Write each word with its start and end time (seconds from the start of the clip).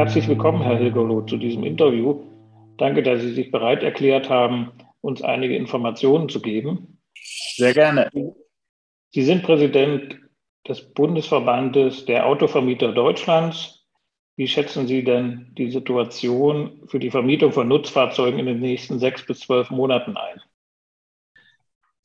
Herzlich 0.00 0.28
willkommen, 0.28 0.62
Herr 0.62 0.78
Hilgerloh, 0.78 1.20
zu 1.26 1.36
diesem 1.36 1.62
Interview. 1.62 2.24
Danke, 2.78 3.02
dass 3.02 3.20
Sie 3.20 3.34
sich 3.34 3.50
bereit 3.50 3.82
erklärt 3.82 4.30
haben, 4.30 4.72
uns 5.02 5.20
einige 5.20 5.54
Informationen 5.54 6.30
zu 6.30 6.40
geben. 6.40 7.02
Sehr 7.56 7.74
gerne. 7.74 8.10
Sie 9.10 9.22
sind 9.22 9.42
Präsident 9.42 10.18
des 10.66 10.94
Bundesverbandes 10.94 12.06
der 12.06 12.24
Autovermieter 12.24 12.92
Deutschlands. 12.92 13.86
Wie 14.36 14.48
schätzen 14.48 14.86
Sie 14.86 15.04
denn 15.04 15.52
die 15.58 15.70
Situation 15.70 16.80
für 16.86 16.98
die 16.98 17.10
Vermietung 17.10 17.52
von 17.52 17.68
Nutzfahrzeugen 17.68 18.40
in 18.40 18.46
den 18.46 18.60
nächsten 18.60 18.98
sechs 18.98 19.26
bis 19.26 19.40
zwölf 19.40 19.68
Monaten 19.68 20.16
ein? 20.16 20.40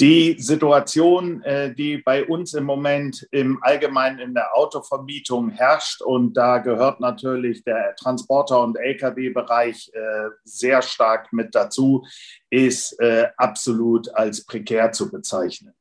Die 0.01 0.35
Situation, 0.37 1.41
äh, 1.43 1.73
die 1.73 1.99
bei 1.99 2.25
uns 2.25 2.53
im 2.53 2.65
Moment 2.65 3.25
im 3.31 3.59
Allgemeinen 3.61 4.19
in 4.19 4.33
der 4.33 4.53
Autovermietung 4.53 5.49
herrscht, 5.49 6.01
und 6.01 6.33
da 6.33 6.57
gehört 6.57 6.99
natürlich 6.99 7.63
der 7.63 7.95
Transporter- 7.95 8.61
und 8.61 8.75
Lkw-Bereich 8.75 9.89
äh, 9.93 10.29
sehr 10.43 10.81
stark 10.81 11.31
mit 11.31 11.55
dazu, 11.55 12.05
ist 12.49 12.99
äh, 12.99 13.27
absolut 13.37 14.13
als 14.13 14.45
prekär 14.45 14.91
zu 14.91 15.09
bezeichnen. 15.09 15.73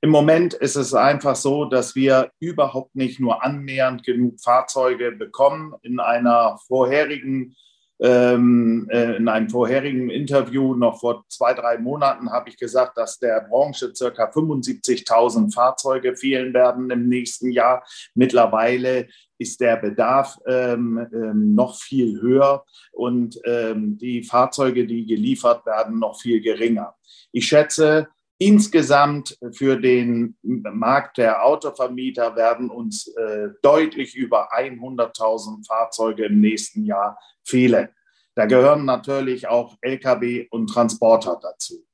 Im 0.00 0.10
Moment 0.10 0.54
ist 0.54 0.76
es 0.76 0.94
einfach 0.94 1.34
so, 1.34 1.64
dass 1.64 1.96
wir 1.96 2.30
überhaupt 2.38 2.94
nicht 2.94 3.18
nur 3.18 3.44
annähernd 3.44 4.04
genug 4.04 4.40
Fahrzeuge 4.40 5.10
bekommen. 5.12 5.74
In 5.82 5.98
einer 5.98 6.56
vorherigen 6.68 7.56
ähm, 8.00 8.88
äh, 8.90 9.16
in 9.16 9.28
einem 9.28 9.50
vorherigen 9.50 10.08
Interview 10.08 10.74
noch 10.74 11.00
vor 11.00 11.24
zwei, 11.28 11.52
drei 11.52 11.78
Monaten 11.78 12.30
habe 12.30 12.48
ich 12.48 12.56
gesagt, 12.56 12.96
dass 12.96 13.18
der 13.18 13.46
Branche 13.48 13.94
circa 13.94 14.30
75.000 14.30 15.52
Fahrzeuge 15.52 16.16
fehlen 16.16 16.54
werden 16.54 16.90
im 16.90 17.08
nächsten 17.08 17.50
Jahr. 17.50 17.84
Mittlerweile 18.14 19.08
ist 19.38 19.60
der 19.60 19.76
Bedarf 19.76 20.38
ähm, 20.46 21.06
ähm, 21.12 21.54
noch 21.54 21.76
viel 21.76 22.20
höher 22.20 22.64
und 22.92 23.38
ähm, 23.44 23.98
die 23.98 24.22
Fahrzeuge, 24.22 24.86
die 24.86 25.04
geliefert 25.06 25.66
werden, 25.66 25.98
noch 25.98 26.20
viel 26.20 26.40
geringer. 26.40 26.94
Ich 27.32 27.46
schätze, 27.46 28.08
Insgesamt 28.42 29.36
für 29.52 29.76
den 29.76 30.34
Markt 30.42 31.18
der 31.18 31.44
Autovermieter 31.44 32.36
werden 32.36 32.70
uns 32.70 33.06
äh, 33.08 33.50
deutlich 33.60 34.14
über 34.14 34.54
100.000 34.54 35.66
Fahrzeuge 35.66 36.24
im 36.24 36.40
nächsten 36.40 36.86
Jahr 36.86 37.18
fehlen. 37.44 37.90
Da 38.34 38.46
gehören 38.46 38.86
natürlich 38.86 39.46
auch 39.46 39.76
Lkw 39.82 40.46
und 40.50 40.68
Transporter 40.68 41.38
dazu. 41.42 41.84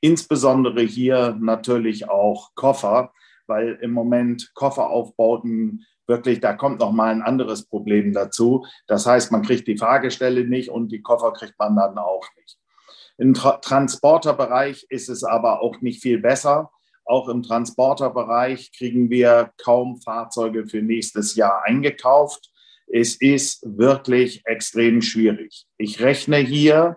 Insbesondere 0.00 0.80
hier 0.82 1.36
natürlich 1.40 2.10
auch 2.10 2.50
Koffer, 2.56 3.12
weil 3.46 3.78
im 3.80 3.92
Moment 3.92 4.50
Kofferaufbauten 4.54 5.86
wirklich, 6.08 6.40
da 6.40 6.54
kommt 6.54 6.80
noch 6.80 6.90
mal 6.90 7.12
ein 7.12 7.22
anderes 7.22 7.68
Problem 7.68 8.12
dazu. 8.12 8.66
Das 8.88 9.06
heißt, 9.06 9.30
man 9.30 9.42
kriegt 9.42 9.68
die 9.68 9.78
Fahrgestelle 9.78 10.44
nicht 10.48 10.68
und 10.68 10.90
die 10.90 11.00
Koffer 11.00 11.32
kriegt 11.32 11.56
man 11.60 11.76
dann 11.76 11.96
auch 11.96 12.26
nicht. 12.36 12.58
Im 13.22 13.34
Tra 13.34 13.58
Transporterbereich 13.58 14.84
ist 14.88 15.08
es 15.08 15.22
aber 15.22 15.62
auch 15.62 15.80
nicht 15.80 16.02
viel 16.02 16.18
besser. 16.18 16.72
Auch 17.04 17.28
im 17.28 17.44
Transporterbereich 17.44 18.72
kriegen 18.76 19.10
wir 19.10 19.52
kaum 19.62 20.00
Fahrzeuge 20.00 20.66
für 20.66 20.82
nächstes 20.82 21.36
Jahr 21.36 21.62
eingekauft. 21.64 22.50
Es 22.88 23.14
ist 23.14 23.62
wirklich 23.78 24.42
extrem 24.44 25.02
schwierig. 25.02 25.66
Ich 25.78 26.00
rechne 26.00 26.38
hier, 26.38 26.96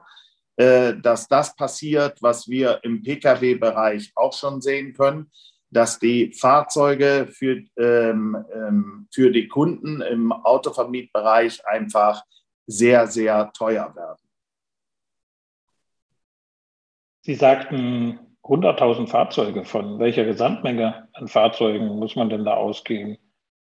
äh, 0.56 0.96
dass 0.96 1.28
das 1.28 1.56
passiert, 1.56 2.18
was 2.23 2.50
wir 2.50 2.80
im 2.81 3.03
Pkw-Bereich 3.03 4.12
auch 4.16 4.34
schon 4.34 4.62
sehen 4.62 4.94
können, 4.94 5.30
dass 5.70 6.00
die 6.00 6.34
Fahrzeuge 6.34 7.28
für, 7.31 7.62
ähm, 7.78 8.36
ähm, 8.52 9.08
für 9.14 9.30
die 9.30 9.48
Kunden 9.48 10.02
im 10.02 10.31
Autovermietbereich 10.31 11.68
einfach 11.68 12.23
sehr, 12.66 13.06
sehr 13.06 13.52
teuer 13.53 13.96
werden. 13.96 14.25
Sie 17.25 17.34
sagten 17.34 18.19
100.000 18.44 19.08
Fahrzeuge. 19.08 19.66
Von 19.66 19.97
welcher 19.97 20.25
Gesamtmenge 20.25 21.08
an 21.13 21.28
Fahrzeugen 21.28 21.88
muss 21.88 22.16
man 22.16 22.30
denn 22.30 22.46
da 22.46 22.53
ausgehen, 22.53 23.18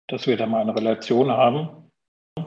dass 0.06 0.28
wir 0.28 0.36
da 0.36 0.46
mal 0.46 0.60
eine 0.60 0.76
Relation 0.76 1.28
haben? 1.32 1.90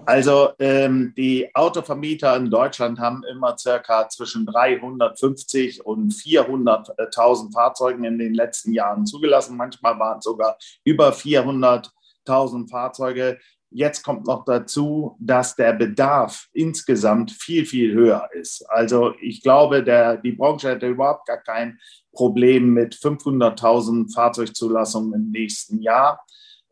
Also 0.06 0.52
ähm, 0.58 1.14
die 1.18 1.54
Autovermieter 1.54 2.38
in 2.38 2.50
Deutschland 2.50 2.98
haben 2.98 3.24
immer 3.30 3.58
circa 3.58 4.08
zwischen 4.08 4.46
350 4.46 5.86
und 5.86 6.14
400.000 6.14 7.52
Fahrzeugen 7.52 8.06
in 8.06 8.18
den 8.18 8.34
letzten 8.34 8.72
Jahren 8.72 9.06
zugelassen. 9.06 9.58
Manchmal 9.58 10.00
waren 10.00 10.20
es 10.20 10.24
sogar 10.24 10.58
über 10.86 11.10
400.000 11.10 12.70
Fahrzeuge. 12.70 13.38
Jetzt 13.74 14.04
kommt 14.04 14.28
noch 14.28 14.44
dazu, 14.44 15.16
dass 15.20 15.56
der 15.56 15.72
Bedarf 15.72 16.50
insgesamt 16.52 17.32
viel, 17.32 17.66
viel 17.66 17.94
höher 17.94 18.30
ist. 18.34 18.70
Also 18.70 19.14
ich 19.22 19.42
glaube, 19.42 19.82
der, 19.82 20.18
die 20.18 20.34
Branche 20.34 20.70
hätte 20.70 20.90
überhaupt 20.90 21.26
gar 21.26 21.38
kein 21.38 21.80
Problem 22.12 22.74
mit 22.74 22.96
500.000 22.96 24.14
Fahrzeugzulassungen 24.14 25.14
im 25.14 25.32
nächsten 25.32 25.82
Jahr. 25.82 26.22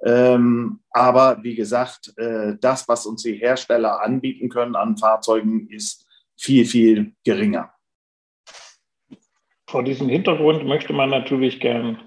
Ähm, 0.04 0.82
aber 0.92 1.40
wie 1.42 1.56
gesagt, 1.56 2.14
äh, 2.18 2.56
das, 2.60 2.88
was 2.90 3.06
uns 3.06 3.24
die 3.24 3.36
Hersteller 3.36 4.02
anbieten 4.02 4.50
können 4.50 4.76
an 4.76 4.98
Fahrzeugen, 4.98 5.70
ist 5.70 6.06
viel, 6.38 6.66
viel 6.66 7.14
geringer. 7.24 7.72
Vor 9.70 9.84
diesem 9.84 10.10
Hintergrund 10.10 10.66
möchte 10.66 10.94
man 10.94 11.10
natürlich 11.10 11.62
gern 11.62 12.02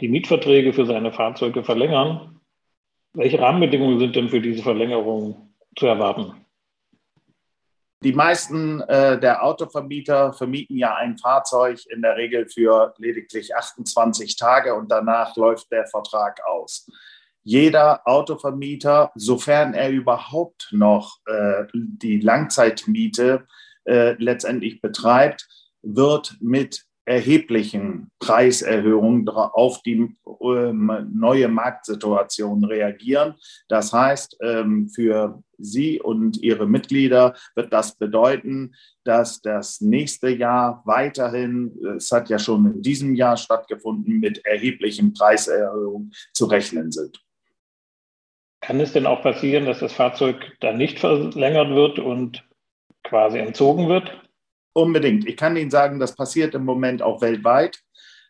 die 0.00 0.08
Mietverträge 0.08 0.72
für 0.72 0.86
seine 0.86 1.12
Fahrzeuge 1.12 1.62
verlängern. 1.62 2.35
Welche 3.16 3.40
Rahmenbedingungen 3.40 3.98
sind 3.98 4.14
denn 4.14 4.28
für 4.28 4.42
diese 4.42 4.62
Verlängerung 4.62 5.54
zu 5.74 5.86
erwarten? 5.86 6.34
Die 8.02 8.12
meisten 8.12 8.82
äh, 8.82 9.18
der 9.18 9.42
Autovermieter 9.42 10.34
vermieten 10.34 10.76
ja 10.76 10.96
ein 10.96 11.16
Fahrzeug 11.16 11.80
in 11.88 12.02
der 12.02 12.16
Regel 12.18 12.46
für 12.46 12.92
lediglich 12.98 13.56
28 13.56 14.36
Tage 14.36 14.74
und 14.74 14.90
danach 14.90 15.34
läuft 15.34 15.72
der 15.72 15.86
Vertrag 15.86 16.40
aus. 16.46 16.90
Jeder 17.42 18.06
Autovermieter, 18.06 19.12
sofern 19.14 19.72
er 19.72 19.90
überhaupt 19.90 20.68
noch 20.72 21.16
äh, 21.24 21.64
die 21.72 22.20
Langzeitmiete 22.20 23.46
äh, 23.86 24.12
letztendlich 24.22 24.82
betreibt, 24.82 25.48
wird 25.80 26.36
mit 26.40 26.85
erheblichen 27.06 28.10
Preiserhöhungen 28.18 29.28
auf 29.28 29.80
die 29.82 30.16
ähm, 30.24 31.10
neue 31.14 31.48
Marktsituation 31.48 32.64
reagieren. 32.64 33.34
Das 33.68 33.92
heißt, 33.92 34.38
ähm, 34.42 34.88
für 34.88 35.42
Sie 35.56 36.00
und 36.00 36.42
Ihre 36.42 36.66
Mitglieder 36.66 37.34
wird 37.54 37.72
das 37.72 37.94
bedeuten, 37.94 38.74
dass 39.04 39.40
das 39.40 39.80
nächste 39.80 40.28
Jahr 40.28 40.82
weiterhin, 40.84 41.72
es 41.96 42.10
hat 42.10 42.28
ja 42.28 42.38
schon 42.38 42.66
in 42.66 42.82
diesem 42.82 43.14
Jahr 43.14 43.36
stattgefunden, 43.36 44.18
mit 44.18 44.44
erheblichen 44.44 45.14
Preiserhöhungen 45.14 46.12
zu 46.34 46.46
rechnen 46.46 46.90
sind. 46.90 47.22
Kann 48.60 48.80
es 48.80 48.92
denn 48.92 49.06
auch 49.06 49.22
passieren, 49.22 49.64
dass 49.64 49.78
das 49.78 49.92
Fahrzeug 49.92 50.56
dann 50.60 50.76
nicht 50.76 50.98
verlängert 50.98 51.70
wird 51.70 52.00
und 52.00 52.44
quasi 53.04 53.38
entzogen 53.38 53.88
wird? 53.88 54.25
Unbedingt. 54.76 55.26
Ich 55.26 55.38
kann 55.38 55.56
Ihnen 55.56 55.70
sagen, 55.70 55.98
das 55.98 56.14
passiert 56.14 56.54
im 56.54 56.66
Moment 56.66 57.00
auch 57.00 57.22
weltweit, 57.22 57.78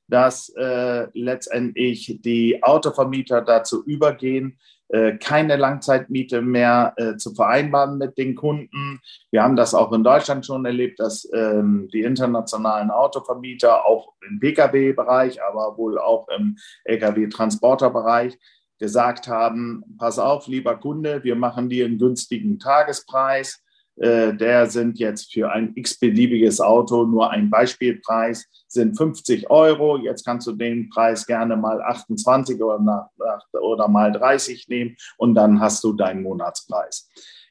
dass 0.07 0.49
äh, 0.51 1.09
letztendlich 1.13 2.21
die 2.23 2.63
Autovermieter 2.63 3.43
dazu 3.43 3.83
übergehen, 3.85 4.57
äh, 4.87 5.17
keine 5.17 5.57
Langzeitmiete 5.57 6.43
mehr 6.43 6.95
äh, 6.99 7.17
zu 7.17 7.35
vereinbaren 7.35 7.99
mit 7.99 8.17
den 8.17 8.37
Kunden. 8.37 9.01
Wir 9.33 9.43
haben 9.43 9.57
das 9.57 9.75
auch 9.75 9.93
in 9.93 10.05
Deutschland 10.05 10.47
schon 10.47 10.65
erlebt, 10.65 11.01
dass 11.01 11.29
ähm, 11.35 11.89
die 11.93 12.03
internationalen 12.03 12.93
Autovermieter 12.93 13.85
auch 13.85 14.13
im 14.29 14.39
Pkw-Bereich, 14.39 15.43
aber 15.43 15.77
wohl 15.77 15.99
auch 15.99 16.29
im 16.29 16.59
Lkw-Transporterbereich 16.85 18.39
gesagt 18.79 19.27
haben, 19.27 19.83
pass 19.99 20.21
auf, 20.21 20.47
lieber 20.47 20.77
Kunde, 20.77 21.25
wir 21.25 21.35
machen 21.35 21.69
dir 21.69 21.87
einen 21.87 21.99
günstigen 21.99 22.61
Tagespreis 22.61 23.65
der 23.99 24.67
sind 24.69 24.99
jetzt 24.99 25.33
für 25.33 25.51
ein 25.51 25.73
x-beliebiges 25.75 26.61
Auto 26.61 27.05
nur 27.05 27.31
ein 27.31 27.49
Beispielpreis, 27.49 28.47
sind 28.69 28.97
50 28.97 29.49
Euro. 29.49 29.97
Jetzt 29.97 30.25
kannst 30.25 30.47
du 30.47 30.53
den 30.53 30.91
Preis 30.91 31.27
gerne 31.27 31.57
mal 31.57 31.81
28 31.81 32.63
oder, 32.63 32.79
nach, 32.79 33.09
oder 33.53 33.89
mal 33.89 34.13
30 34.13 34.69
nehmen 34.69 34.97
und 35.17 35.35
dann 35.35 35.61
hast 35.61 35.83
du 35.83 35.95
deinen 35.95 36.23
Monatspreis. 36.23 37.09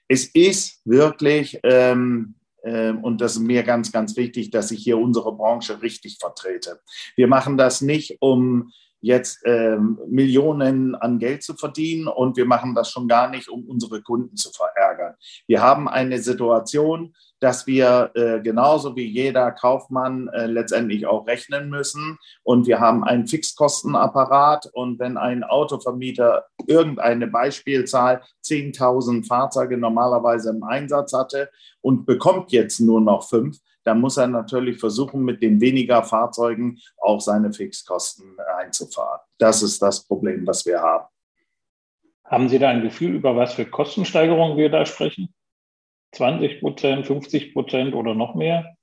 Es 0.07 0.25
ist 0.35 0.81
wirklich, 0.85 1.59
ähm, 1.63 2.35
ähm, 2.63 3.03
und 3.03 3.21
das 3.21 3.33
ist 3.33 3.41
mir 3.41 3.63
ganz, 3.63 3.91
ganz 3.91 4.15
wichtig, 4.17 4.51
dass 4.51 4.71
ich 4.71 4.83
hier 4.83 4.97
unsere 4.97 5.35
Branche 5.35 5.81
richtig 5.81 6.17
vertrete. 6.19 6.79
Wir 7.15 7.27
machen 7.27 7.57
das 7.57 7.81
nicht, 7.81 8.17
um 8.19 8.71
jetzt 9.05 9.41
ähm, 9.45 9.99
Millionen 10.07 10.95
an 10.95 11.19
Geld 11.19 11.43
zu 11.43 11.53
verdienen 11.53 12.07
und 12.07 12.37
wir 12.37 12.45
machen 12.45 12.73
das 12.73 12.89
schon 12.89 13.07
gar 13.07 13.29
nicht, 13.29 13.49
um 13.49 13.63
unsere 13.65 14.01
Kunden 14.01 14.35
zu 14.35 14.49
verärgern. 14.51 15.13
Wir 15.45 15.61
haben 15.61 15.87
eine 15.87 16.17
Situation, 16.17 17.13
dass 17.39 17.67
wir 17.67 18.09
äh, 18.15 18.39
genauso 18.41 18.95
wie 18.95 19.05
jeder 19.05 19.51
Kaufmann 19.51 20.27
äh, 20.29 20.47
letztendlich 20.47 21.05
auch 21.05 21.27
rechnen 21.27 21.69
müssen. 21.69 22.17
Und 22.41 22.65
wir 22.65 22.79
haben 22.79 23.03
einen 23.03 23.27
Fixkostenapparat. 23.27 24.71
Und 24.73 24.97
wenn 24.97 25.17
ein 25.17 25.43
Autovermieter 25.43 26.45
irgendeine 26.65 27.27
Beispielzahl 27.27 28.23
10.000 28.43 29.27
Fahrzeuge 29.27 29.77
normalerweise 29.77 30.49
im 30.49 30.63
Einsatz 30.63 31.13
hatte 31.13 31.51
und 31.81 32.07
bekommt 32.07 32.51
jetzt 32.51 32.79
nur 32.79 33.01
noch 33.01 33.29
fünf, 33.29 33.59
dann 33.85 34.01
muss 34.01 34.17
er 34.17 34.27
natürlich 34.27 34.79
versuchen, 34.79 35.23
mit 35.23 35.41
den 35.41 35.61
weniger 35.61 36.03
Fahrzeugen 36.03 36.79
auch 36.97 37.21
seine 37.21 37.53
Fixkosten 37.53 38.37
einzufahren. 38.57 39.21
Das 39.37 39.61
ist 39.61 39.81
das 39.81 40.05
Problem, 40.05 40.45
was 40.45 40.65
wir 40.65 40.81
haben. 40.81 41.05
Haben 42.25 42.49
Sie 42.49 42.57
da 42.57 42.69
ein 42.69 42.81
Gefühl, 42.81 43.15
über 43.15 43.35
was 43.35 43.53
für 43.53 43.65
Kostensteigerungen 43.65 44.57
wir 44.57 44.69
da 44.69 44.85
sprechen? 44.85 45.33
20 46.13 46.59
Prozent, 46.61 47.05
50 47.05 47.53
Prozent 47.53 47.93
oder 47.93 48.15
noch 48.15 48.33
mehr? 48.33 48.75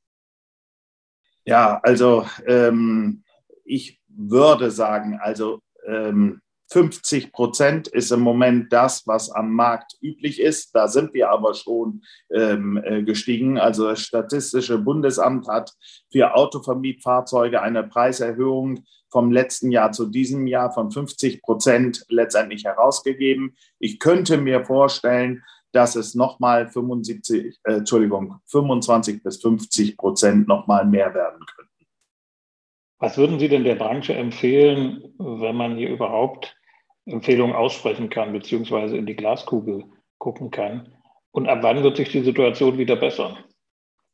Ja, 1.45 1.81
also 1.83 2.25
ähm, 2.47 3.25
ich 3.65 4.01
würde 4.07 4.71
sagen, 4.71 5.19
also 5.21 5.61
ähm, 5.87 6.41
50 6.73 7.33
Prozent 7.33 7.87
ist 7.89 8.11
im 8.13 8.21
Moment 8.21 8.73
das, 8.73 9.07
was 9.07 9.31
am 9.31 9.53
Markt 9.53 9.95
üblich 10.01 10.41
ist. 10.41 10.75
Da 10.75 10.89
sind 10.89 11.13
wir 11.13 11.31
aber 11.31 11.53
schon 11.53 12.03
ähm, 12.31 12.81
äh, 12.83 13.03
gestiegen. 13.03 13.59
Also 13.59 13.89
das 13.89 14.01
Statistische 14.01 14.79
Bundesamt 14.79 15.49
hat 15.49 15.75
für 16.11 16.35
Autovermietfahrzeuge 16.35 17.61
eine 17.61 17.85
Preiserhöhung 17.85 18.85
vom 19.11 19.31
letzten 19.31 19.71
Jahr 19.71 19.93
zu 19.93 20.07
diesem 20.07 20.47
Jahr 20.47 20.73
von 20.73 20.91
50 20.91 21.43
Prozent 21.43 22.07
letztendlich 22.09 22.65
herausgegeben. 22.65 23.55
Ich 23.79 23.99
könnte 23.99 24.39
mir 24.39 24.65
vorstellen, 24.65 25.45
dass 25.73 25.95
es 25.95 26.15
nochmal 26.15 26.71
75, 26.71 27.59
äh, 27.65 27.73
Entschuldigung, 27.75 28.37
25 28.47 29.23
bis 29.23 29.43
50 29.43 29.99
Prozent 29.99 30.49
nochmal 30.49 30.87
mehr 30.87 31.13
werden 31.15 31.45
könnten. 31.55 31.87
Was 32.99 33.19
würden 33.19 33.39
Sie 33.39 33.49
denn 33.49 33.65
der 33.65 33.75
Branche 33.75 34.15
empfehlen, 34.15 35.13
wenn 35.19 35.57
man 35.57 35.77
hier 35.77 35.91
überhaupt 35.91 36.57
Empfehlungen 37.07 37.55
aussprechen 37.55 38.11
kann, 38.11 38.33
beziehungsweise 38.33 38.97
in 38.97 39.07
die 39.07 39.17
Glaskugel 39.17 39.85
gucken 40.19 40.51
kann? 40.51 40.93
Und 41.33 41.49
ab 41.49 41.59
wann 41.63 41.83
wird 41.83 41.97
sich 41.97 42.11
die 42.11 42.23
Situation 42.23 42.79
wieder 42.79 42.97
bessern? 42.97 43.39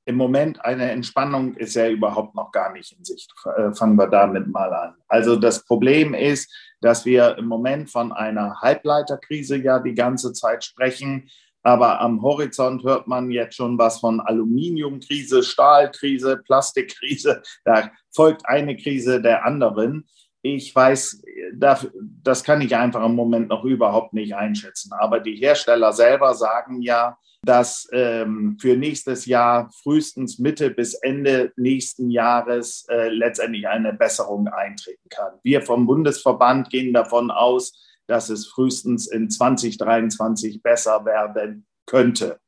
Im 0.06 0.16
Moment 0.16 0.64
eine 0.64 0.90
Entspannung 0.90 1.54
ist 1.56 1.74
ja 1.74 1.86
überhaupt 1.88 2.34
noch 2.34 2.50
gar 2.50 2.72
nicht 2.72 2.96
in 2.96 3.04
Sicht. 3.04 3.30
Äh, 3.56 3.74
fangen 3.74 3.96
wir 3.96 4.06
damit 4.06 4.46
mal 4.46 4.72
an. 4.72 4.94
Also 5.06 5.36
das 5.36 5.66
Problem 5.66 6.14
ist, 6.14 6.50
dass 6.80 7.04
wir 7.04 7.36
im 7.36 7.44
Moment 7.44 7.90
von 7.90 8.12
einer 8.12 8.58
Halbleiterkrise 8.62 9.58
ja 9.58 9.80
die 9.80 9.94
ganze 9.94 10.32
Zeit 10.32 10.64
sprechen. 10.64 11.28
Aber 11.62 12.00
am 12.00 12.22
Horizont 12.22 12.84
hört 12.84 13.06
man 13.06 13.30
jetzt 13.30 13.56
schon 13.56 13.76
was 13.76 14.00
von 14.00 14.20
Aluminiumkrise, 14.20 15.42
Stahlkrise, 15.42 16.38
Plastikkrise. 16.38 17.42
Da 17.66 17.90
folgt 18.14 18.46
eine 18.46 18.76
Krise 18.76 19.20
der 19.20 19.44
anderen. 19.44 20.08
Ich 20.42 20.74
weiß, 20.74 21.22
das 21.54 22.44
kann 22.44 22.60
ich 22.60 22.76
einfach 22.76 23.04
im 23.04 23.14
Moment 23.14 23.48
noch 23.48 23.64
überhaupt 23.64 24.12
nicht 24.12 24.34
einschätzen. 24.34 24.92
Aber 24.92 25.20
die 25.20 25.36
Hersteller 25.36 25.92
selber 25.92 26.34
sagen 26.34 26.80
ja, 26.80 27.18
dass 27.42 27.88
ähm, 27.92 28.56
für 28.60 28.76
nächstes 28.76 29.26
Jahr 29.26 29.70
frühestens 29.82 30.38
Mitte 30.38 30.70
bis 30.70 30.94
Ende 30.94 31.52
nächsten 31.56 32.10
Jahres 32.10 32.86
äh, 32.88 33.08
letztendlich 33.08 33.68
eine 33.68 33.92
Besserung 33.92 34.48
eintreten 34.48 35.08
kann. 35.08 35.32
Wir 35.42 35.62
vom 35.62 35.86
Bundesverband 35.86 36.70
gehen 36.70 36.92
davon 36.92 37.30
aus, 37.30 37.72
dass 38.06 38.28
es 38.28 38.46
frühestens 38.46 39.06
in 39.06 39.30
2023 39.30 40.62
besser 40.62 41.04
werden 41.04 41.66
könnte. 41.86 42.40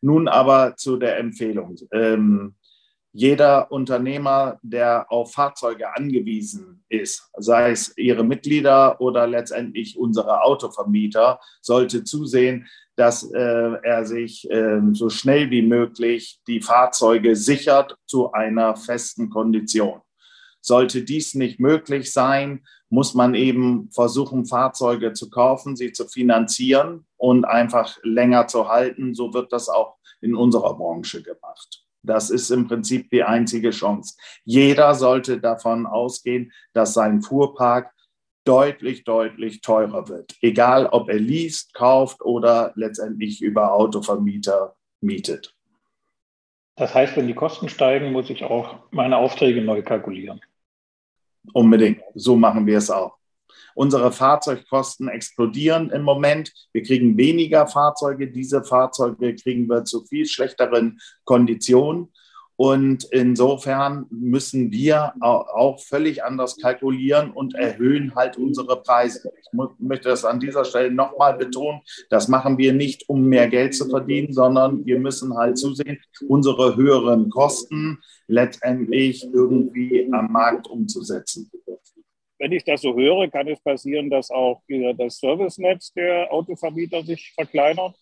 Nun 0.00 0.28
aber 0.28 0.76
zu 0.76 0.96
der 0.96 1.18
Empfehlung. 1.18 1.76
Ähm, 1.92 2.56
jeder 3.16 3.70
Unternehmer, 3.70 4.58
der 4.62 5.10
auf 5.10 5.32
Fahrzeuge 5.32 5.96
angewiesen 5.96 6.84
ist, 6.88 7.30
sei 7.38 7.70
es 7.70 7.96
ihre 7.96 8.24
Mitglieder 8.24 9.00
oder 9.00 9.28
letztendlich 9.28 9.96
unsere 9.96 10.42
Autovermieter, 10.42 11.38
sollte 11.62 12.02
zusehen, 12.02 12.66
dass 12.96 13.22
äh, 13.32 13.38
er 13.38 14.04
sich 14.04 14.50
äh, 14.50 14.80
so 14.92 15.10
schnell 15.10 15.50
wie 15.50 15.62
möglich 15.62 16.40
die 16.48 16.60
Fahrzeuge 16.60 17.36
sichert 17.36 17.96
zu 18.04 18.32
einer 18.32 18.74
festen 18.74 19.30
Kondition. 19.30 20.00
Sollte 20.60 21.02
dies 21.02 21.34
nicht 21.34 21.60
möglich 21.60 22.12
sein, 22.12 22.64
muss 22.88 23.14
man 23.14 23.34
eben 23.34 23.90
versuchen, 23.92 24.44
Fahrzeuge 24.44 25.12
zu 25.12 25.30
kaufen, 25.30 25.76
sie 25.76 25.92
zu 25.92 26.08
finanzieren 26.08 27.06
und 27.16 27.44
einfach 27.44 27.96
länger 28.02 28.48
zu 28.48 28.68
halten. 28.68 29.14
So 29.14 29.32
wird 29.34 29.52
das 29.52 29.68
auch 29.68 29.98
in 30.20 30.34
unserer 30.34 30.76
Branche 30.76 31.22
gemacht. 31.22 31.83
Das 32.04 32.30
ist 32.30 32.50
im 32.50 32.68
Prinzip 32.68 33.10
die 33.10 33.22
einzige 33.22 33.70
Chance. 33.70 34.16
Jeder 34.44 34.94
sollte 34.94 35.40
davon 35.40 35.86
ausgehen, 35.86 36.52
dass 36.72 36.94
sein 36.94 37.22
Fuhrpark 37.22 37.90
deutlich, 38.44 39.04
deutlich 39.04 39.62
teurer 39.62 40.08
wird. 40.08 40.36
Egal, 40.42 40.86
ob 40.86 41.08
er 41.08 41.18
liest, 41.18 41.74
kauft 41.74 42.20
oder 42.22 42.72
letztendlich 42.76 43.40
über 43.42 43.72
Autovermieter 43.72 44.76
mietet. 45.00 45.54
Das 46.76 46.94
heißt, 46.94 47.16
wenn 47.16 47.26
die 47.26 47.34
Kosten 47.34 47.68
steigen, 47.68 48.12
muss 48.12 48.30
ich 48.30 48.44
auch 48.44 48.76
meine 48.90 49.16
Aufträge 49.16 49.62
neu 49.62 49.82
kalkulieren. 49.82 50.40
Unbedingt. 51.52 52.00
So 52.14 52.36
machen 52.36 52.66
wir 52.66 52.78
es 52.78 52.90
auch. 52.90 53.16
Unsere 53.74 54.12
Fahrzeugkosten 54.12 55.08
explodieren 55.08 55.90
im 55.90 56.02
Moment. 56.02 56.52
Wir 56.72 56.82
kriegen 56.82 57.16
weniger 57.16 57.66
Fahrzeuge. 57.66 58.30
Diese 58.30 58.62
Fahrzeuge 58.62 59.34
kriegen 59.34 59.68
wir 59.68 59.84
zu 59.84 60.04
viel 60.04 60.26
schlechteren 60.26 61.00
Konditionen. 61.24 62.08
Und 62.56 63.04
insofern 63.10 64.06
müssen 64.10 64.70
wir 64.70 65.12
auch 65.20 65.80
völlig 65.80 66.22
anders 66.22 66.56
kalkulieren 66.56 67.32
und 67.32 67.56
erhöhen 67.56 68.14
halt 68.14 68.36
unsere 68.36 68.80
Preise. 68.80 69.32
Ich 69.40 69.58
möchte 69.80 70.08
das 70.08 70.24
an 70.24 70.38
dieser 70.38 70.64
Stelle 70.64 70.92
nochmal 70.92 71.36
betonen. 71.36 71.80
Das 72.10 72.28
machen 72.28 72.56
wir 72.56 72.72
nicht, 72.72 73.08
um 73.08 73.24
mehr 73.24 73.48
Geld 73.48 73.74
zu 73.74 73.88
verdienen, 73.88 74.32
sondern 74.32 74.86
wir 74.86 75.00
müssen 75.00 75.36
halt 75.36 75.58
zusehen, 75.58 75.98
unsere 76.28 76.76
höheren 76.76 77.28
Kosten 77.28 77.98
letztendlich 78.28 79.24
irgendwie 79.32 80.08
am 80.12 80.30
Markt 80.30 80.68
umzusetzen. 80.68 81.50
Wenn 82.44 82.52
ich 82.52 82.64
das 82.64 82.82
so 82.82 82.94
höre, 82.94 83.26
kann 83.30 83.48
es 83.48 83.58
passieren, 83.58 84.10
dass 84.10 84.30
auch 84.30 84.60
das 84.98 85.16
Servicenetz 85.16 85.94
der 85.94 86.30
Autovermieter 86.30 87.02
sich 87.02 87.32
verkleinert? 87.34 87.96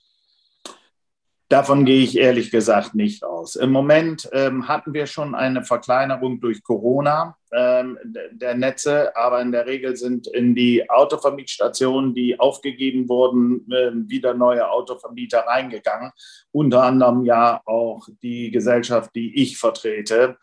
Davon 1.48 1.84
gehe 1.84 2.02
ich 2.02 2.18
ehrlich 2.18 2.50
gesagt 2.50 2.96
nicht 2.96 3.22
aus. 3.22 3.54
Im 3.54 3.70
Moment 3.70 4.28
ähm, 4.32 4.66
hatten 4.66 4.94
wir 4.94 5.06
schon 5.06 5.36
eine 5.36 5.62
Verkleinerung 5.62 6.40
durch 6.40 6.64
Corona 6.64 7.36
ähm, 7.52 7.96
der 8.32 8.56
Netze, 8.56 9.14
aber 9.14 9.40
in 9.40 9.52
der 9.52 9.66
Regel 9.66 9.94
sind 9.94 10.26
in 10.26 10.56
die 10.56 10.90
Autovermietstationen, 10.90 12.12
die 12.12 12.40
aufgegeben 12.40 13.08
wurden, 13.08 13.70
äh, 13.70 13.92
wieder 14.10 14.34
neue 14.34 14.68
Autovermieter 14.68 15.44
reingegangen. 15.46 16.10
Unter 16.50 16.82
anderem 16.82 17.24
ja 17.24 17.60
auch 17.64 18.08
die 18.24 18.50
Gesellschaft, 18.50 19.14
die 19.14 19.40
ich 19.40 19.56
vertrete. 19.56 20.36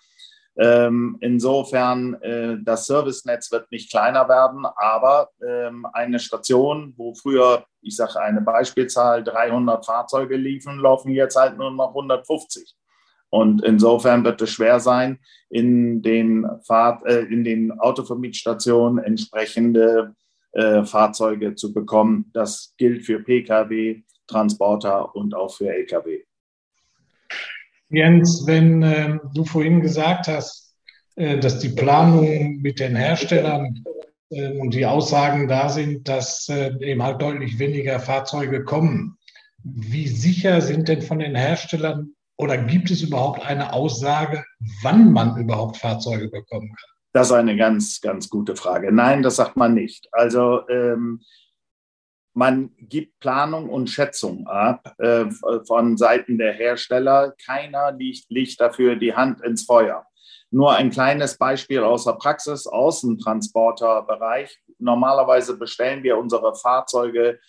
Ähm, 0.61 1.17
insofern, 1.21 2.15
äh, 2.21 2.57
das 2.61 2.85
Servicenetz 2.85 3.49
wird 3.49 3.71
nicht 3.71 3.89
kleiner 3.89 4.27
werden, 4.27 4.65
aber 4.65 5.29
ähm, 5.41 5.85
eine 5.93 6.19
Station, 6.19 6.93
wo 6.97 7.13
früher, 7.13 7.63
ich 7.81 7.95
sage 7.95 8.19
eine 8.19 8.41
Beispielzahl, 8.41 9.23
300 9.23 9.85
Fahrzeuge 9.85 10.35
liefen, 10.35 10.79
laufen 10.79 11.11
jetzt 11.11 11.37
halt 11.37 11.57
nur 11.57 11.71
noch 11.71 11.89
150. 11.89 12.75
Und 13.29 13.63
insofern 13.63 14.25
wird 14.25 14.41
es 14.41 14.49
schwer 14.49 14.81
sein, 14.81 15.19
in 15.49 16.01
den, 16.01 16.45
Fahr 16.67 17.01
äh, 17.05 17.23
in 17.31 17.45
den 17.45 17.71
Autovermietstationen 17.79 19.01
entsprechende 19.01 20.13
äh, 20.51 20.83
Fahrzeuge 20.83 21.55
zu 21.55 21.73
bekommen. 21.73 22.31
Das 22.33 22.73
gilt 22.77 23.05
für 23.05 23.19
Pkw, 23.19 24.03
Transporter 24.27 25.15
und 25.15 25.35
auch 25.35 25.55
für 25.55 25.69
Lkw. 25.69 26.23
Jens, 27.89 28.45
wenn 28.45 28.83
äh, 28.83 29.17
du 29.33 29.45
vorhin 29.45 29.81
gesagt 29.81 30.27
hast, 30.27 30.75
äh, 31.15 31.39
dass 31.39 31.59
die 31.59 31.69
Planung 31.69 32.57
mit 32.61 32.79
den 32.79 32.95
Herstellern 32.95 33.83
äh, 34.29 34.57
und 34.59 34.73
die 34.73 34.85
Aussagen 34.85 35.47
da 35.47 35.69
sind, 35.69 36.07
dass 36.07 36.47
äh, 36.49 36.71
eben 36.81 37.01
halt 37.03 37.21
deutlich 37.21 37.57
weniger 37.59 37.99
Fahrzeuge 37.99 38.63
kommen, 38.63 39.17
wie 39.63 40.07
sicher 40.07 40.61
sind 40.61 40.87
denn 40.87 41.01
von 41.01 41.19
den 41.19 41.35
Herstellern 41.35 42.13
oder 42.37 42.57
gibt 42.57 42.89
es 42.89 43.01
überhaupt 43.01 43.45
eine 43.45 43.73
Aussage, 43.73 44.45
wann 44.81 45.11
man 45.11 45.35
überhaupt 45.37 45.77
Fahrzeuge 45.77 46.29
bekommen 46.29 46.69
kann? 46.69 46.89
Das 47.11 47.27
ist 47.27 47.33
eine 47.33 47.57
ganz, 47.57 47.99
ganz 48.01 48.29
gute 48.29 48.55
Frage. 48.55 48.93
Nein, 48.93 49.23
das 49.23 49.37
sagt 49.37 49.57
man 49.57 49.73
nicht. 49.73 50.07
Also 50.13 50.61
ähm, 50.69 51.21
man 52.39 52.71
gibt 52.79 53.19
Planung 53.19 53.69
und 53.69 53.89
Schätzung 53.89 54.47
ab 54.47 54.95
äh, 54.97 55.25
von 55.67 55.97
Seiten 55.97 56.37
der 56.37 56.53
Hersteller. 56.53 57.33
Keiner 57.45 57.91
legt, 57.91 58.27
legt 58.29 58.61
dafür 58.61 58.95
die 58.95 59.13
Hand 59.13 59.41
ins 59.41 59.65
Feuer. 59.65 60.05
Nur 60.49 60.73
ein 60.73 60.89
kleines 60.89 61.37
Beispiel 61.37 61.83
aus 61.83 62.05
der 62.05 62.13
Praxis, 62.13 62.65
Außentransporterbereich. 62.65 64.57
Normalerweise 64.79 65.57
bestellen 65.57 66.01
wir 66.01 66.17
unsere 66.17 66.55
Fahrzeuge 66.55 67.39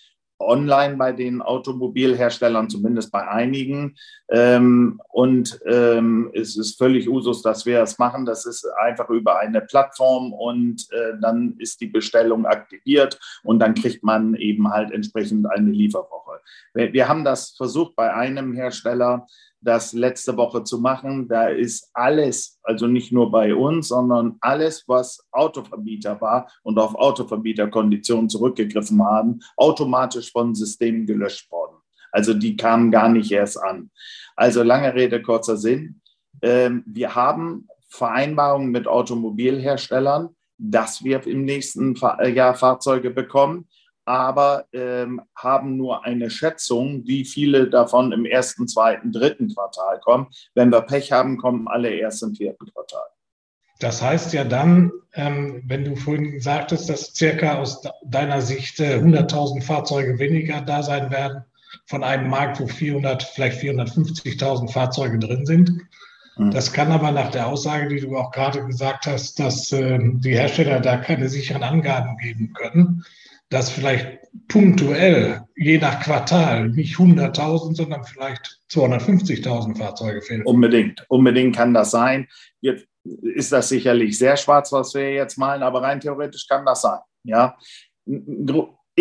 online 0.41 0.97
bei 0.97 1.13
den 1.13 1.43
Automobilherstellern, 1.43 2.69
zumindest 2.69 3.13
bei 3.13 3.27
einigen. 3.29 3.97
Ähm, 4.31 5.01
und 5.11 5.61
ähm, 5.67 6.31
es 6.35 6.57
ist 6.57 6.79
völlig 6.79 7.09
Usus, 7.09 7.43
dass 7.43 7.67
wir 7.67 7.83
es 7.83 7.99
machen. 7.99 8.25
Das 8.25 8.47
ist 8.47 8.67
einfach 8.81 9.09
über 9.11 9.39
eine 9.39 9.61
Plattform 9.61 10.33
und 10.33 10.87
äh, 10.93 11.13
dann 11.21 11.57
ist 11.59 11.81
die 11.81 11.87
Bestellung 11.87 12.47
aktiviert 12.47 13.19
und 13.45 13.59
dann 13.59 13.75
kriegt 13.75 14.03
man 14.03 14.35
eben 14.35 14.71
halt 14.71 14.91
entsprechend 14.91 15.51
eine 15.51 15.71
Lieferwoche. 15.71 16.41
Wir, 16.75 16.93
wir 16.93 17.09
haben 17.09 17.25
das 17.25 17.51
versucht 17.51 17.95
bei 17.97 18.13
einem 18.15 18.53
Hersteller 18.53 19.27
das 19.61 19.93
letzte 19.93 20.37
Woche 20.37 20.65
zu 20.65 20.79
machen. 20.79 21.29
Da 21.29 21.49
ist 21.49 21.91
alles, 21.93 22.59
also 22.63 22.87
nicht 22.87 23.13
nur 23.13 23.31
bei 23.31 23.55
uns, 23.55 23.89
sondern 23.89 24.37
alles, 24.41 24.85
was 24.87 25.27
Autovermieter 25.33 26.21
war 26.21 26.51
und 26.63 26.79
auf 26.79 26.95
Autovermieterkonditionen 26.95 28.29
zurückgegriffen 28.29 29.05
haben, 29.05 29.41
automatisch 29.57 30.33
von 30.33 30.55
Systemen 30.55 31.07
gelöscht 31.07 31.51
worden. 31.51 31.77
Also 32.13 32.35
die 32.35 32.57
kamen 32.57 32.91
gar 32.91 33.09
nicht 33.09 33.31
erst 33.31 33.63
an. 33.63 33.91
Also 34.37 34.63
lange 34.63 34.95
Rede, 34.95 35.23
kurzer 35.23 35.57
Sinn. 35.57 36.01
Ähm, 36.43 36.83
wir 36.87 37.15
haben 37.15 37.69
Vereinbarungen 37.89 38.71
mit 38.71 38.87
Automobilherstellern, 38.87 40.31
dass 40.59 41.05
wir 41.05 41.27
im 41.27 41.45
nächsten 41.45 41.95
Jahr 41.95 42.55
Fahrzeuge 42.55 43.11
bekommen 43.11 43.69
aber 44.11 44.67
ähm, 44.73 45.23
haben 45.37 45.77
nur 45.77 46.05
eine 46.05 46.31
Schätzung, 46.31 47.07
wie 47.07 47.25
viele 47.25 47.71
davon 47.71 48.13
im 48.13 48.25
ersten, 48.25 48.67
zweiten, 48.67 49.13
dritten 49.13 49.55
Quartal 49.55 50.01
kommen. 50.01 50.27
Wenn 50.55 50.71
wir 50.71 50.83
Pech 50.83 51.13
haben, 51.13 51.37
kommen 51.37 51.69
alle 51.69 51.91
erst 51.91 52.23
im 52.23 52.35
vierten 52.35 52.67
Quartal. 52.73 53.07
Das 53.79 54.03
heißt 54.03 54.33
ja 54.33 54.45
dann, 54.45 54.91
ähm, 55.15 55.63
wenn 55.67 55.85
du 55.85 55.97
vorhin 55.97 56.41
sagtest, 56.41 56.91
dass 56.91 57.15
circa 57.15 57.59
aus 57.59 57.83
deiner 58.05 58.43
Sicht 58.43 58.81
äh, 58.81 58.99
100.000 58.99 59.63
Fahrzeuge 59.63 60.19
weniger 60.19 60.61
da 60.61 60.83
sein 60.83 61.11
werden, 61.11 61.45
von 61.87 62.05
einem 62.05 62.29
Markt, 62.29 62.61
wo 62.61 62.67
400, 62.67 63.23
vielleicht 63.23 63.63
450.000 63.63 64.71
Fahrzeuge 64.73 65.19
drin 65.19 65.47
sind. 65.47 65.71
Hm. 66.37 66.51
Das 66.51 66.73
kann 66.73 66.91
aber 66.91 67.13
nach 67.13 67.31
der 67.31 67.47
Aussage, 67.47 67.89
die 67.89 68.01
du 68.01 68.17
auch 68.17 68.33
gerade 68.33 68.65
gesagt 68.67 69.07
hast, 69.07 69.39
dass 69.39 69.71
äh, 69.73 69.99
die 70.01 70.35
Hersteller 70.35 70.81
da 70.81 70.97
keine 70.97 71.29
sicheren 71.29 71.63
Angaben 71.63 72.17
geben 72.19 72.53
können, 72.53 73.05
dass 73.51 73.71
vielleicht 73.71 74.21
punktuell, 74.49 75.43
je 75.57 75.79
nach 75.79 76.01
Quartal, 76.01 76.69
nicht 76.69 76.97
100.000, 76.97 77.75
sondern 77.75 78.05
vielleicht 78.05 78.61
250.000 78.71 79.77
Fahrzeuge 79.77 80.23
fehlen. 80.23 80.43
Unbedingt, 80.45 81.05
unbedingt 81.09 81.57
kann 81.57 81.75
das 81.75 81.91
sein. 81.91 82.29
Jetzt 82.61 82.87
ist 83.05 83.51
das 83.51 83.69
sicherlich 83.69 84.17
sehr 84.17 84.37
schwarz, 84.37 84.73
was 84.73 84.95
wir 84.95 85.13
jetzt 85.13 85.37
malen, 85.37 85.63
aber 85.63 85.83
rein 85.83 86.01
theoretisch 86.01 86.47
kann 86.47 86.65
das 86.65 86.83
sein. 86.83 87.01
Ja, 87.25 87.57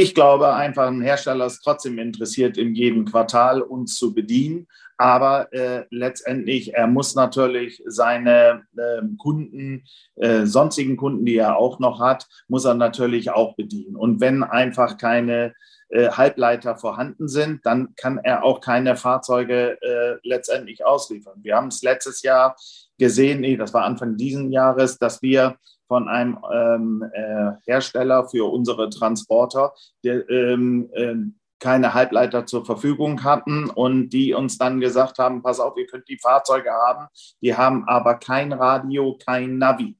ich 0.01 0.15
glaube 0.15 0.53
einfach, 0.53 0.87
ein 0.87 1.01
Hersteller 1.01 1.45
ist 1.45 1.61
trotzdem 1.61 1.99
interessiert, 1.99 2.57
in 2.57 2.73
jedem 2.73 3.03
Quartal 3.03 3.61
uns 3.61 3.97
zu 3.97 4.13
bedienen. 4.13 4.67
Aber 4.97 5.51
äh, 5.53 5.85
letztendlich, 5.91 6.73
er 6.73 6.87
muss 6.87 7.15
natürlich 7.15 7.83
seine 7.85 8.63
äh, 8.77 9.01
Kunden, 9.17 9.83
äh, 10.15 10.45
sonstigen 10.45 10.95
Kunden, 10.95 11.25
die 11.25 11.35
er 11.35 11.57
auch 11.57 11.79
noch 11.79 11.99
hat, 11.99 12.27
muss 12.47 12.65
er 12.65 12.75
natürlich 12.75 13.31
auch 13.31 13.55
bedienen. 13.55 13.95
Und 13.95 14.21
wenn 14.21 14.43
einfach 14.43 14.97
keine 14.97 15.53
äh, 15.89 16.09
Halbleiter 16.09 16.77
vorhanden 16.77 17.27
sind, 17.27 17.65
dann 17.65 17.95
kann 17.95 18.19
er 18.19 18.43
auch 18.43 18.61
keine 18.61 18.95
Fahrzeuge 18.95 19.81
äh, 19.81 20.17
letztendlich 20.23 20.85
ausliefern. 20.85 21.39
Wir 21.43 21.55
haben 21.55 21.67
es 21.67 21.81
letztes 21.81 22.21
Jahr 22.21 22.55
gesehen, 22.99 23.41
nee, 23.41 23.57
das 23.57 23.73
war 23.73 23.85
Anfang 23.85 24.15
dieses 24.17 24.51
Jahres, 24.51 24.97
dass 24.99 25.21
wir 25.21 25.55
von 25.87 26.07
einem 26.07 26.37
ähm, 26.53 27.03
äh, 27.13 27.51
Hersteller 27.65 28.27
für 28.29 28.51
unsere 28.51 28.89
Transporter, 28.89 29.73
der 30.03 30.29
ähm, 30.29 30.89
äh, 30.93 31.15
keine 31.59 31.93
Halbleiter 31.93 32.45
zur 32.45 32.65
Verfügung 32.65 33.23
hatten 33.23 33.69
und 33.69 34.09
die 34.09 34.33
uns 34.33 34.57
dann 34.57 34.79
gesagt 34.79 35.19
haben, 35.19 35.41
pass 35.41 35.59
auf, 35.59 35.75
ihr 35.77 35.87
könnt 35.87 36.07
die 36.07 36.19
Fahrzeuge 36.19 36.71
haben, 36.71 37.07
die 37.41 37.55
haben 37.55 37.85
aber 37.87 38.15
kein 38.15 38.53
Radio, 38.53 39.17
kein 39.25 39.57
Navi. 39.57 39.95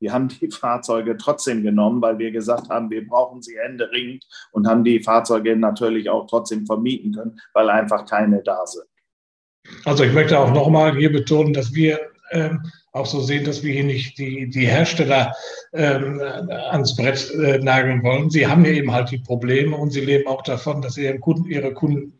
Wir 0.00 0.12
haben 0.12 0.28
die 0.28 0.50
Fahrzeuge 0.50 1.16
trotzdem 1.16 1.62
genommen, 1.62 2.02
weil 2.02 2.18
wir 2.18 2.30
gesagt 2.30 2.68
haben, 2.68 2.90
wir 2.90 3.06
brauchen 3.06 3.42
sie 3.42 3.56
händeringend 3.58 4.24
und 4.50 4.66
haben 4.66 4.82
die 4.82 5.00
Fahrzeuge 5.00 5.56
natürlich 5.56 6.10
auch 6.10 6.26
trotzdem 6.26 6.66
vermieten 6.66 7.14
können, 7.14 7.40
weil 7.52 7.70
einfach 7.70 8.04
keine 8.04 8.42
da 8.42 8.66
sind. 8.66 8.86
Also 9.84 10.04
ich 10.04 10.12
möchte 10.12 10.38
auch 10.38 10.52
nochmal 10.52 10.96
hier 10.96 11.10
betonen, 11.10 11.54
dass 11.54 11.72
wir 11.72 12.00
ähm, 12.34 12.70
auch 12.92 13.06
so 13.06 13.20
sehen, 13.20 13.44
dass 13.44 13.62
wir 13.62 13.72
hier 13.72 13.84
nicht 13.84 14.18
die, 14.18 14.48
die 14.48 14.66
Hersteller 14.66 15.34
ähm, 15.72 16.20
ans 16.70 16.94
Brett 16.94 17.30
äh, 17.32 17.58
nageln 17.58 18.02
wollen. 18.02 18.30
Sie 18.30 18.46
haben 18.46 18.64
ja 18.64 18.72
eben 18.72 18.92
halt 18.92 19.10
die 19.10 19.18
Probleme 19.18 19.76
und 19.76 19.90
sie 19.90 20.00
leben 20.00 20.28
auch 20.28 20.42
davon, 20.42 20.82
dass 20.82 20.94
sie 20.94 21.04
ihren 21.04 21.20
Kunden, 21.20 21.50
ihre 21.50 21.72
Kunden 21.72 22.18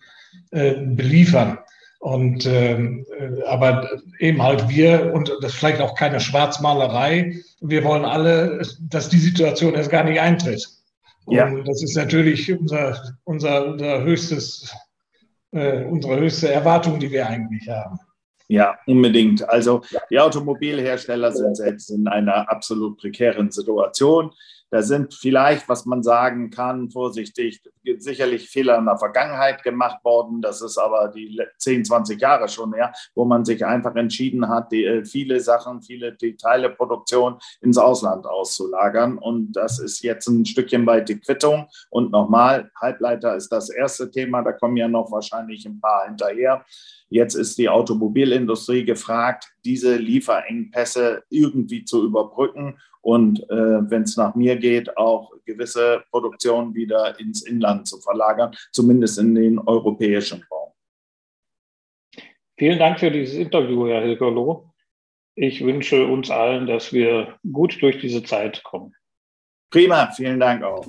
äh, 0.50 0.74
beliefern. 0.74 1.58
Und 2.00 2.44
ähm, 2.44 3.06
äh, 3.18 3.42
aber 3.44 3.88
eben 4.18 4.42
halt 4.42 4.68
wir, 4.68 5.14
und 5.14 5.30
das 5.40 5.52
ist 5.52 5.58
vielleicht 5.58 5.80
auch 5.80 5.94
keine 5.94 6.20
Schwarzmalerei, 6.20 7.40
wir 7.60 7.84
wollen 7.84 8.04
alle, 8.04 8.60
dass 8.80 9.08
die 9.08 9.18
Situation 9.18 9.74
erst 9.74 9.90
gar 9.90 10.04
nicht 10.04 10.20
eintritt. 10.20 10.68
Ja. 11.28 11.46
Und 11.46 11.66
das 11.66 11.82
ist 11.82 11.96
natürlich 11.96 12.52
unser, 12.52 13.00
unser, 13.24 13.66
unser 13.68 14.02
höchstes, 14.02 14.74
äh, 15.52 15.84
unsere 15.84 16.18
höchste 16.20 16.52
Erwartung, 16.52 17.00
die 17.00 17.10
wir 17.10 17.26
eigentlich 17.26 17.68
haben. 17.68 17.98
Ja, 18.48 18.78
unbedingt. 18.86 19.48
Also 19.48 19.82
die 20.10 20.18
Automobilhersteller 20.18 21.32
sind 21.32 21.56
selbst 21.56 21.90
in 21.90 22.06
einer 22.08 22.50
absolut 22.50 22.98
prekären 22.98 23.50
Situation. 23.50 24.32
Da 24.74 24.82
sind 24.82 25.14
vielleicht, 25.14 25.68
was 25.68 25.86
man 25.86 26.02
sagen 26.02 26.50
kann, 26.50 26.90
vorsichtig, 26.90 27.62
sicherlich 27.98 28.50
Fehler 28.50 28.76
in 28.76 28.86
der 28.86 28.98
Vergangenheit 28.98 29.62
gemacht 29.62 30.04
worden. 30.04 30.42
Das 30.42 30.62
ist 30.62 30.78
aber 30.78 31.12
die 31.14 31.40
10, 31.58 31.84
20 31.84 32.20
Jahre 32.20 32.48
schon 32.48 32.74
her, 32.74 32.92
wo 33.14 33.24
man 33.24 33.44
sich 33.44 33.64
einfach 33.64 33.94
entschieden 33.94 34.48
hat, 34.48 34.72
die, 34.72 34.84
äh, 34.84 35.04
viele 35.04 35.38
Sachen, 35.38 35.80
viele 35.80 36.16
Teileproduktion 36.18 37.38
ins 37.60 37.78
Ausland 37.78 38.26
auszulagern. 38.26 39.16
Und 39.16 39.52
das 39.52 39.78
ist 39.78 40.02
jetzt 40.02 40.26
ein 40.26 40.44
Stückchen 40.44 40.84
weit 40.86 41.08
die 41.08 41.20
Quittung. 41.20 41.68
Und 41.90 42.10
nochmal, 42.10 42.72
Halbleiter 42.74 43.36
ist 43.36 43.50
das 43.52 43.70
erste 43.70 44.10
Thema. 44.10 44.42
Da 44.42 44.50
kommen 44.50 44.76
ja 44.76 44.88
noch 44.88 45.12
wahrscheinlich 45.12 45.64
ein 45.66 45.78
paar 45.78 46.06
hinterher. 46.06 46.64
Jetzt 47.10 47.36
ist 47.36 47.58
die 47.58 47.68
Automobilindustrie 47.68 48.84
gefragt, 48.84 49.52
diese 49.64 49.94
Lieferengpässe 49.94 51.22
irgendwie 51.30 51.84
zu 51.84 52.04
überbrücken 52.04 52.76
und 53.04 53.40
äh, 53.50 53.90
wenn 53.90 54.02
es 54.02 54.16
nach 54.16 54.34
mir 54.34 54.56
geht, 54.56 54.96
auch 54.96 55.30
gewisse 55.44 56.02
Produktionen 56.10 56.74
wieder 56.74 57.18
ins 57.20 57.42
Inland 57.42 57.86
zu 57.86 58.00
verlagern, 58.00 58.56
zumindest 58.72 59.18
in 59.18 59.34
den 59.34 59.58
europäischen 59.58 60.42
Raum. 60.50 60.72
Vielen 62.56 62.78
Dank 62.78 63.00
für 63.00 63.10
dieses 63.10 63.34
Interview, 63.34 63.86
Herr 63.88 64.02
Hilgerloh. 64.02 64.70
Ich 65.34 65.62
wünsche 65.62 66.06
uns 66.06 66.30
allen, 66.30 66.66
dass 66.66 66.92
wir 66.92 67.38
gut 67.52 67.82
durch 67.82 68.00
diese 68.00 68.22
Zeit 68.22 68.62
kommen. 68.64 68.94
Prima, 69.70 70.10
vielen 70.12 70.40
Dank 70.40 70.62
auch. 70.62 70.86